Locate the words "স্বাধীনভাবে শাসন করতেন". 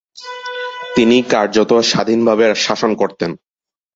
1.91-3.31